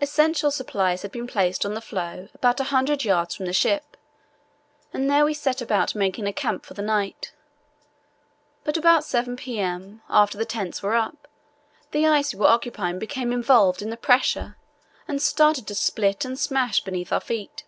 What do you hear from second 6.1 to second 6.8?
a camp for the